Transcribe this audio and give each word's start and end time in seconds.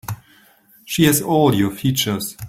She 0.83 1.03
has 1.05 1.21
all 1.21 1.53
your 1.53 1.69
features. 1.69 2.35